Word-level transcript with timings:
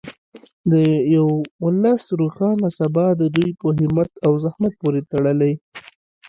د 0.71 0.73
یو 1.15 1.27
ولس 1.65 2.01
روښانه 2.19 2.67
سبا 2.79 3.05
د 3.19 3.21
دوی 3.35 3.49
په 3.61 3.67
همت 3.77 4.11
او 4.25 4.33
زحمت 4.45 4.73
پورې 4.81 5.01
تړلې. 5.11 5.53